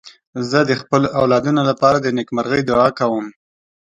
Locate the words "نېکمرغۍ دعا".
2.17-2.87